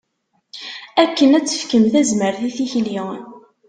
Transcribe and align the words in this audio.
Akken 1.03 1.31
ad 1.37 1.45
tefkem 1.45 1.85
tazmert 1.91 2.39
i 2.47 2.49
tikli. 2.57 2.99